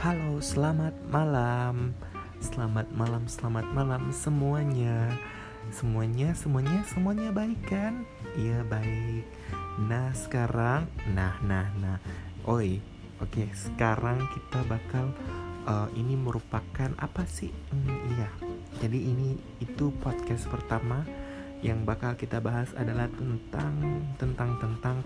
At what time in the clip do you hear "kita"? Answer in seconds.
14.32-14.64, 22.16-22.40